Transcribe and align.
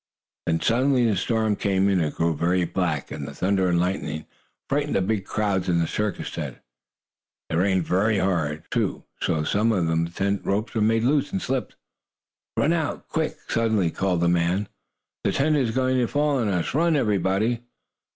Then, 0.47 0.59
suddenly 0.61 1.05
the 1.05 1.15
storm 1.15 1.55
came. 1.55 1.87
It 1.87 2.15
grew 2.15 2.35
very 2.35 2.65
black, 2.65 3.11
and 3.11 3.27
the 3.27 3.35
thunder 3.35 3.69
and 3.69 3.79
lightning 3.79 4.25
frightened 4.67 4.95
the 4.95 5.01
big 5.03 5.25
crowds 5.27 5.69
in 5.69 5.77
the 5.77 5.85
circus 5.85 6.31
tent. 6.31 6.57
It 7.51 7.57
rained 7.57 7.85
very 7.85 8.17
hard, 8.17 8.63
too, 8.71 9.03
so 9.21 9.39
that 9.41 9.45
some 9.45 9.71
of 9.71 9.85
the 9.85 10.09
tent 10.09 10.43
ropes 10.43 10.73
were 10.73 10.81
made 10.81 11.03
loose 11.03 11.31
and 11.31 11.39
slipped. 11.39 11.75
"Run 12.57 12.73
out, 12.73 13.09
quick!" 13.09 13.37
suddenly 13.49 13.91
called 13.91 14.23
a 14.23 14.27
man. 14.27 14.69
"The 15.23 15.33
tent 15.33 15.55
is 15.55 15.69
going 15.69 15.99
to 15.99 16.07
fall 16.07 16.37
on 16.39 16.47
us! 16.47 16.73
Run, 16.73 16.95
everybody!" 16.95 17.61